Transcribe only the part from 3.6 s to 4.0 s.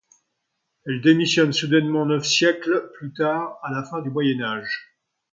à la